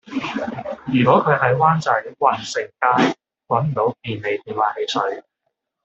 [0.91, 3.15] 如果佢喺灣仔運盛街
[3.47, 5.23] 搵唔到便利店買汽水